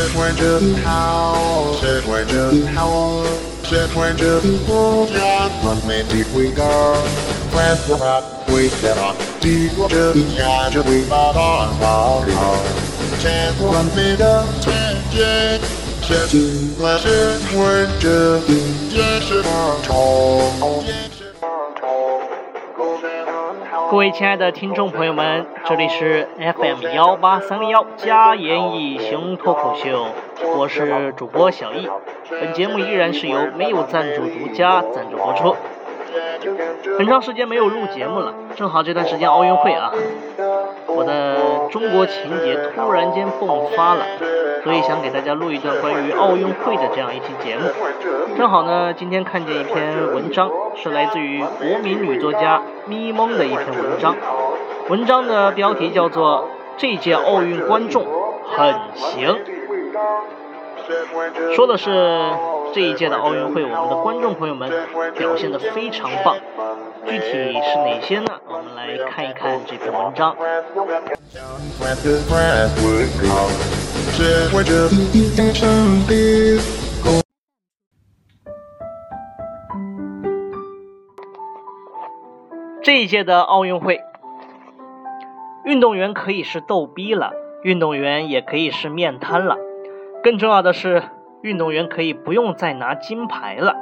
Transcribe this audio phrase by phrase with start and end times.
[0.00, 1.36] 社会的好，
[1.78, 3.22] 社会的好，
[3.64, 5.20] 社会的国家
[5.62, 6.64] 完美的伟大，
[7.52, 12.56] 快活吧，伟大，帝国的家就会把它好好，
[13.20, 14.70] 全国完美的世
[15.12, 15.60] 界，
[16.00, 16.14] 社
[16.78, 17.08] 会的社
[17.52, 17.58] 会
[18.00, 18.40] 的
[18.88, 19.42] 建设
[19.86, 20.82] 好。
[23.90, 30.06] 各位亲爱的听众朋友们，这里是 FM 幺八三零幺加言义雄脱口秀，
[30.56, 31.88] 我是主播小易。
[32.30, 35.56] 本节目依然是由没有赞助独家赞助播出。
[36.98, 39.92] 很长时间没有录节目了，正好这段时间奥运会啊，
[40.86, 44.04] 我的中国情节突然间迸发了，
[44.64, 47.68] 所以想给大家录一段关于奥运会的这样一期节目。
[48.36, 54.16] 正好呢，今天看见一篇文章，是来自于国民女作家咪蒙的一篇文章，
[54.88, 56.48] 文章的标题叫做
[56.80, 58.04] 《这届奥运观众
[58.48, 59.38] 很行》，
[61.54, 62.30] 说的是。
[62.72, 64.70] 这一届的奥运会，我们的观众朋友们
[65.16, 66.36] 表现的非常棒，
[67.04, 68.26] 具体是哪些呢？
[68.46, 70.36] 我们来看一看这篇文章。
[82.82, 84.00] 这一届的奥运会，
[85.64, 87.32] 运动员可以是逗逼了，
[87.64, 89.56] 运动员也可以是面瘫了，
[90.22, 91.02] 更重要的是。
[91.42, 93.76] 运动员可以不用再拿金牌了。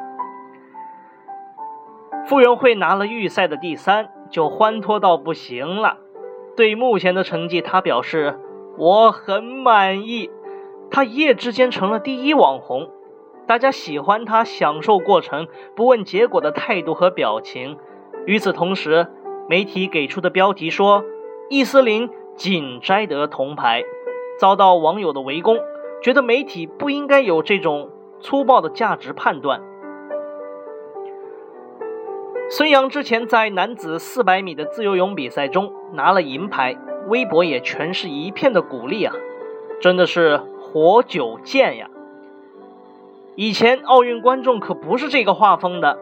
[2.26, 5.96] 傅园慧拿了预赛的第三，就欢脱到不行了。
[6.56, 8.38] 对目前的成绩，他表示
[8.76, 10.30] 我很满意。
[10.90, 12.90] 他一夜之间成了第一网红，
[13.46, 17.78] 大家喜欢他享受过程、不问结果的态度和表情。
[18.26, 19.06] 与此同时，
[19.48, 21.04] 媒体给出的标题说
[21.48, 23.84] 易思玲仅摘得铜牌，
[24.38, 25.58] 遭到网友的围攻。
[26.00, 29.60] 觉得媒体不应该有这种粗暴的价值判断。
[32.50, 36.76] 孙杨之前在男子四百米的自由泳比赛中拿了银牌，
[37.08, 39.14] 微博也全是一片的鼓励啊，
[39.80, 41.90] 真的是活久见呀！
[43.34, 45.98] 以前奥运观众可不是这个画风的。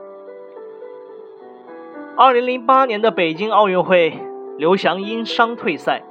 [2.16, 4.20] 二零零八年的北京奥运会，
[4.56, 6.02] 刘翔因伤退赛，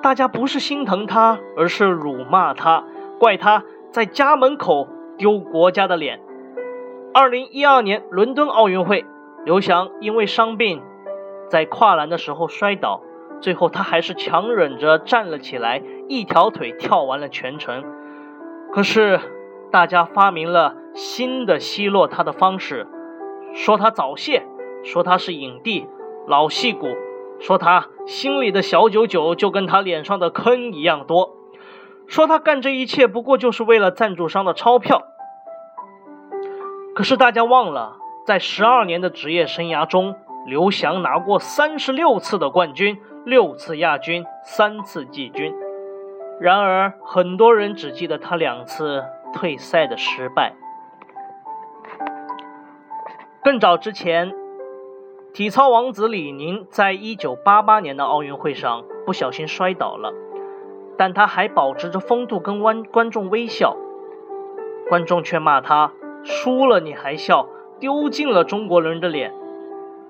[0.00, 2.84] 大家不是心疼他，而是辱骂他。
[3.20, 4.88] 怪他在家门口
[5.18, 6.20] 丢国家的脸。
[7.12, 9.04] 二零一二年伦敦奥运会，
[9.44, 10.80] 刘翔因为伤病，
[11.50, 13.02] 在跨栏的时候摔倒，
[13.42, 17.84] 最后他还是强忍着站了起来，一条腿跳完了全程。
[18.72, 19.20] 可是
[19.70, 22.86] 大家发明了新的奚落他的方式，
[23.52, 24.46] 说他早泄，
[24.82, 25.86] 说他是影帝
[26.26, 26.96] 老戏骨，
[27.38, 31.36] 说他心里的小九九就跟他脸上的坑一样多。
[32.10, 35.04] 说他干这一切不过就是为了赞助商的钞票，
[36.92, 45.54] 可是大家忘了，在十二年的职业生涯中，刘翔拿过三十六次的冠军，六次亚军，三次季军。
[46.40, 50.54] 然而，很多人只记得他两次退赛的失败。
[53.44, 54.34] 更早之前，
[55.32, 60.12] 体操王子李宁在一九八八年的奥运会上不小心摔倒了。
[61.00, 63.74] 但他还保持着风度，跟观观众微笑，
[64.86, 65.92] 观众却骂他
[66.24, 69.32] 输了你还笑，丢尽了中国人的脸。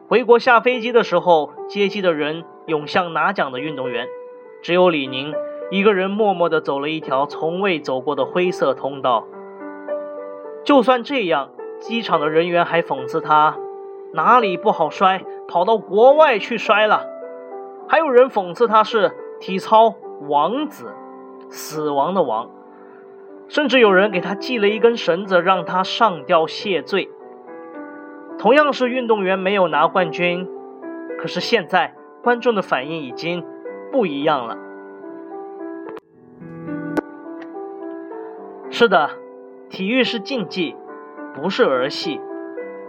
[0.08, 4.08] 回国下飞机的时候，接机的人涌向拿奖的运动员，
[4.62, 5.32] 只有李宁
[5.70, 9.28] 一个人默默地走了一条从未走过的灰色通道。
[10.64, 13.56] 就算这样，机场的人员还讽刺他
[14.12, 17.06] 哪里不好摔，跑到国外去摔了。
[17.86, 19.94] 还有人讽刺他是体操。
[20.20, 20.94] 王子，
[21.48, 22.50] 死亡的王，
[23.48, 27.10] 甚至有人给他系了一根绳子，让他上吊谢罪。
[28.38, 30.48] 同样是运动员没有拿冠军，
[31.18, 33.44] 可是现在观众的反应已经
[33.90, 34.56] 不一样了。
[38.70, 39.10] 是的，
[39.68, 40.76] 体育是竞技，
[41.34, 42.20] 不是儿戏，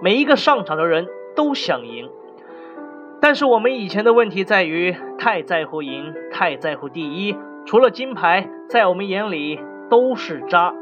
[0.01, 2.09] 每一个上场的人都想赢。
[3.21, 7.37] 但是我们以前的问题在于太在乎赢，太在乎第一，
[7.67, 9.59] 除了金牌，在我们眼里
[9.91, 10.73] 都是渣。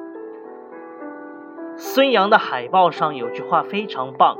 [1.75, 4.37] 孙杨的海报上有句话非常棒：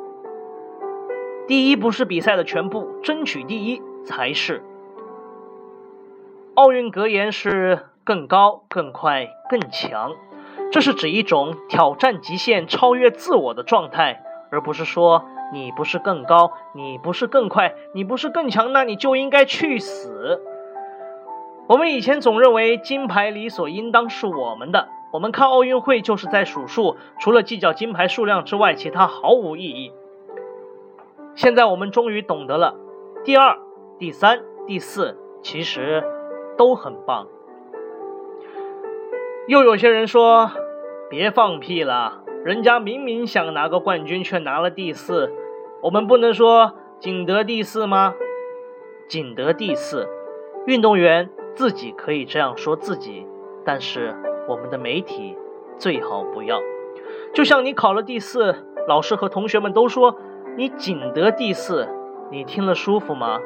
[1.46, 4.64] 第一不是比赛的全部，争取第一才是。
[6.54, 10.14] 奥运格言是更高、更快、更强，
[10.72, 15.26] 这是指一种挑战极限、超越自我的状态，而不是说。
[15.52, 20.40] 你不是更高，你不是更快，你不是更强，那你就应该去死。
[21.66, 29.92] 我们以前总认为金牌理所应当是我们的，我们看奥运会就是在数数，除了计较金牌数量之外，其他毫无意义。
[31.34, 32.76] 现在我们终于懂得了，
[33.24, 33.58] 第二、
[33.98, 36.04] 第三、第四其实
[36.60, 37.28] 都很棒。
[39.48, 40.52] 又有些人说
[41.10, 45.32] ：“别放屁了，人家明明想拿个冠军，却拿了第四。
[45.82, 48.14] 我们不能说仅得第四吗？
[49.08, 50.08] 仅得第四，
[50.66, 53.26] 运动员自己可以这样说自己，
[53.66, 54.16] 但是
[54.48, 55.38] 我们的媒体
[55.78, 56.60] 最好不要。
[57.34, 58.56] 就像你考了第四，
[58.88, 60.16] 老师和同学们都说。”
[60.58, 61.88] 你仅得第四，
[62.32, 63.40] 你听了舒服吗？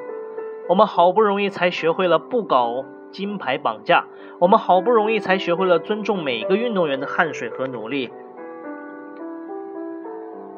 [0.68, 4.06] 我们好不容易才学会了不搞金牌绑架，
[4.40, 8.10] 我们好不容易才学会了尊重每一个运动员的汗水和努力。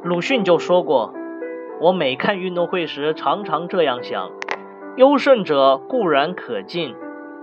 [0.05, 1.15] 鲁迅就说过
[1.81, 4.29] ：“我每看运动会时，常常这样想：
[4.97, 6.95] 优胜者固然可敬，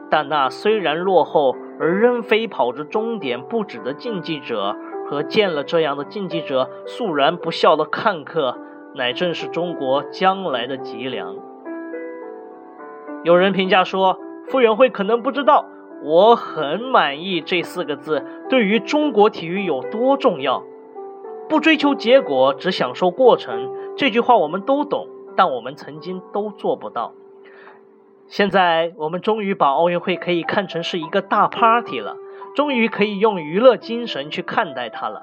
[0.09, 4.77] 但那虽然落后而仍飞跑着终点不止的竞技者，
[5.11, 8.57] 和见了这样的竞技者肃然不笑的看客。”
[8.95, 11.35] 乃正是中国将来的脊梁。
[13.25, 15.67] 有人评价说，傅园慧可能不知道
[16.05, 20.63] “我很满意”这四个字对于中国体育有多重要。
[21.53, 25.07] 不追求结果，只享受过程，这句话我们都懂，
[25.37, 27.13] 但我们曾经都做不到。
[28.27, 32.17] 现在，我们终于把奥运会可以看成是一个大 party 了，
[32.57, 35.21] 终于可以用娱乐精神去看待它了。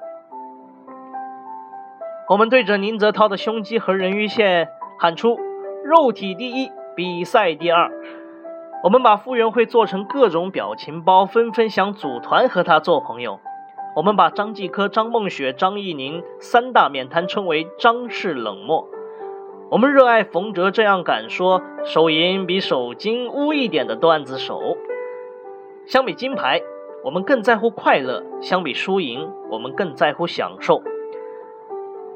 [2.28, 4.68] 我们对着宁泽涛的胸肌和人鱼线
[5.00, 5.36] 喊出
[5.82, 7.90] “肉体第一，比赛第二”。
[8.84, 13.40] 我们把傅园慧做成各种表情包，纷纷想组团和他做朋友。
[13.96, 18.88] 我们把张继科、张梦雪、张怡宁三大面瘫称为“张氏冷漠”。
[19.68, 24.76] 我们热爱冯哲这样敢说“手淫比手金污一点”的段子手。
[25.86, 26.62] 相比金牌，
[27.04, 30.82] 我们更在乎快乐；相比输赢，我们更在乎享受。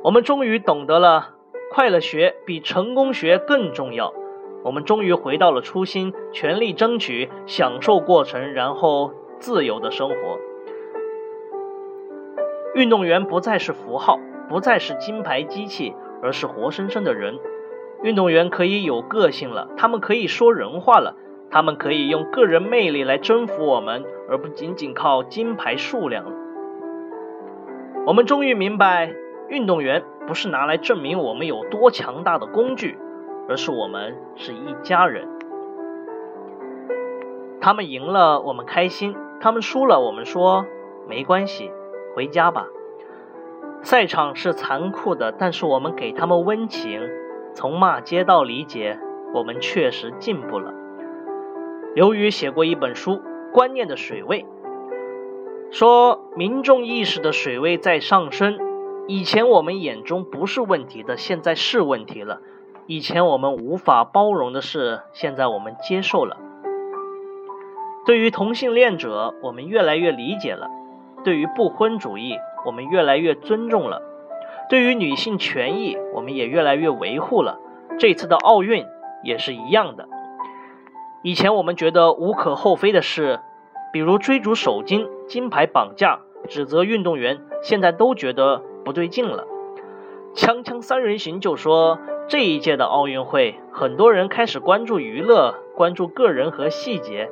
[0.02, 1.30] 我们终于懂得了，
[1.72, 4.14] 快乐学比成功学更重要。
[4.62, 9.10] 我们终于回到了初心，全力争取，享受过程，然后
[9.40, 10.14] 自由的生活。
[12.74, 14.18] 运动员不再是符号，
[14.48, 17.38] 不再是金牌机器，而是活生生的人。
[18.02, 21.14] 运动员可以有个性了，他们可以说人话了，
[21.50, 26.32] 他们可以用个人魅力来征服我们，而不仅仅靠金牌数量了。
[28.06, 29.14] 我们终于明白。
[29.50, 32.96] 运动员不是拿来证明我们有多强大的工具，
[33.46, 35.28] 而是我们是一家人。
[37.60, 40.64] 他们赢了，我们开心；他们输了，我们说
[41.06, 41.70] 没关系，
[42.14, 42.66] 回家吧。
[43.82, 47.00] 赛场是残酷的，但是我们给他们温情。
[47.54, 48.98] 从骂街到理解，
[49.34, 50.72] 我们确实进步了。
[51.94, 53.12] 刘宇写过一本书
[53.52, 54.42] 《观念的水位》，
[55.70, 58.58] 说民众意识的水位在上升。
[59.06, 62.38] 以前我们眼中不是问题的，现在是问题了；
[62.86, 66.38] 以前我们无法包容的事，现在我们接受了。
[68.06, 70.68] 对于同性恋者，我们越来越理解了；
[71.24, 74.02] 对于不婚主义，我们越来越尊重了；
[74.70, 77.58] 对于女性权益，我们也越来越维护了。
[77.98, 78.86] 这次的奥运
[79.22, 80.08] 也是一样的。
[81.22, 83.40] 以前我们觉得无可厚非的事，
[83.92, 88.62] 比如追逐首金、金牌绑架、指责运动员，现在都觉得。
[88.84, 89.46] 不对劲了，
[90.34, 97.30] 锵锵三人行就说这一届的奥运会，很多人开始关注娱乐，关注个人和细节。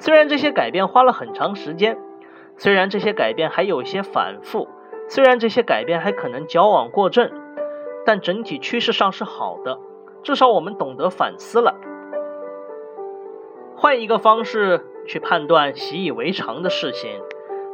[0.00, 1.98] 虽然这些改变花了很长时间，
[2.56, 4.68] 虽然这些改变还有些反复，
[5.08, 7.30] 虽然这些改变还可能矫枉过正，
[8.04, 9.78] 但整体趋势上是好的。
[10.22, 11.74] 至少我们懂得反思了，
[13.76, 17.20] 换一个方式去判断习以为常的事情。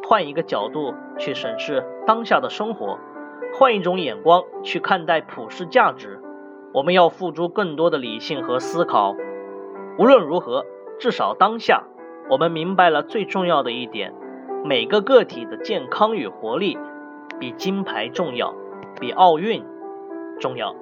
[0.05, 2.99] 换一个角度去审视当下的生活，
[3.55, 6.21] 换一种眼光去看待普世价值，
[6.75, 9.15] 我们要付出更多的理性和思考。
[9.97, 10.67] 无论如何，
[10.99, 11.85] 至少当下，
[12.29, 14.13] 我们明白了最重要的一点：
[14.65, 16.79] 每个个体的健康与活力，
[17.41, 18.55] 比金牌重要，
[19.01, 19.65] 比奥运
[20.39, 20.75] 重要。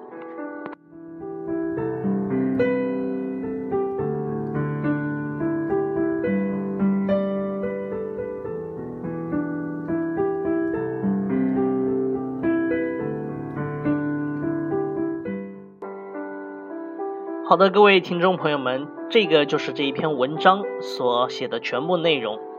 [17.47, 22.50] 好的，各位听众朋友们，这个就是这一篇文章所写的全部内容。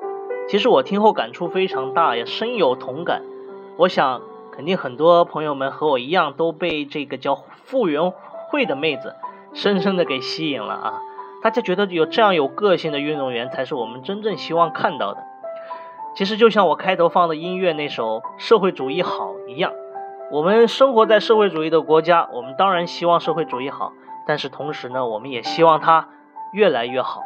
[0.51, 3.21] 其实我听后感触非常大，也深有同感。
[3.77, 8.11] 我想，肯定很多朋友们和我一样，都被这个叫傅园
[8.49, 9.15] 慧的妹子
[9.53, 11.01] 深深的给吸引了啊！
[11.41, 15.23] 大家觉得有这样有个性的运动员，才是我们真正希望看到的。
[16.17, 19.71] 其实就像我开头放的音乐那首《社会主义好》一样，
[20.31, 23.93] 我们生活在社会主义的国家，我们当然希望社会主义好，
[24.27, 26.09] 但是同时呢，我们也希望它
[26.51, 27.21] 越来越好。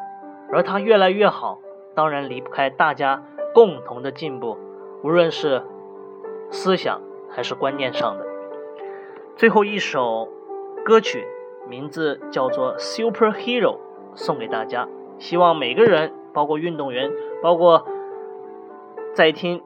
[0.54, 1.58] 而它越来越好，
[1.96, 3.24] 当然离不开大家
[3.54, 4.58] 共同的进步，
[5.02, 5.64] 无论是
[6.52, 8.26] 思想还是观念上的。
[9.36, 10.30] 最后一首
[10.84, 11.26] 歌曲
[11.68, 13.74] 名字叫做《Superhero》，
[14.14, 14.88] 送给大家。
[15.18, 17.12] 希望每个人，包括运动员，
[17.42, 17.86] 包括
[19.14, 19.64] 在听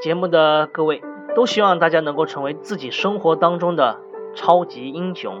[0.00, 1.00] 节目的各位，
[1.36, 4.00] 都希望大家能够成为自己生活当中的
[4.34, 5.40] 超级英雄。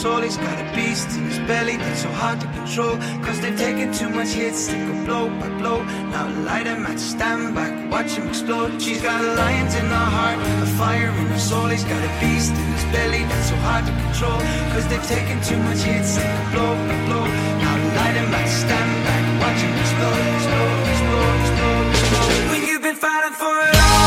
[0.00, 0.22] soul.
[0.22, 2.96] He's got a beast in his belly that's so hard to control.
[3.24, 5.78] Cause they've taken too much hits, they go blow by blow.
[6.12, 8.80] Now light him at stand back, watch him explode.
[8.80, 11.68] She's got a lion in her heart, a fire in her soul.
[11.68, 14.40] He's got a beast in his belly that's so hard to control.
[14.72, 17.24] Cause they've taken too much hits, they go blow by blow.
[17.62, 22.50] Now light him at stand back, watch him explode, explode, explode, explode, explode.
[22.52, 23.99] When you've been fighting for it all